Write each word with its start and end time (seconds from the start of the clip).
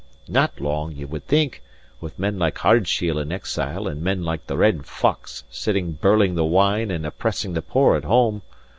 Not 0.27 0.59
long, 0.59 0.93
ye 0.93 1.05
would 1.05 1.27
think, 1.27 1.61
with 1.99 2.17
men 2.17 2.39
like 2.39 2.65
Ardshiel 2.65 3.19
in 3.19 3.31
exile 3.31 3.85
and 3.87 4.01
men 4.01 4.23
like 4.23 4.47
the 4.47 4.57
Red 4.57 4.87
Fox 4.87 5.43
sitting 5.51 5.91
birling 5.93 6.33
the 6.33 6.43
wine 6.43 6.89
and 6.89 7.05
oppressing 7.05 7.53
the 7.53 7.61
poor 7.61 7.95
at 7.95 8.03
home. 8.05 8.41